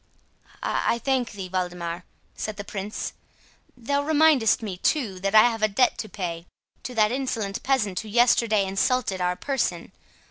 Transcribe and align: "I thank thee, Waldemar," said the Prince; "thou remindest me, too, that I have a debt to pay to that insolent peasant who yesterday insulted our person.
"I 0.63 0.97
thank 0.97 1.33
thee, 1.33 1.47
Waldemar," 1.47 2.05
said 2.35 2.57
the 2.57 2.63
Prince; 2.63 3.13
"thou 3.77 4.01
remindest 4.01 4.63
me, 4.63 4.77
too, 4.77 5.19
that 5.19 5.35
I 5.35 5.43
have 5.51 5.61
a 5.61 5.67
debt 5.67 5.99
to 5.99 6.09
pay 6.09 6.47
to 6.81 6.95
that 6.95 7.11
insolent 7.11 7.61
peasant 7.61 7.99
who 7.99 8.07
yesterday 8.09 8.65
insulted 8.65 9.21
our 9.21 9.35
person. 9.35 9.91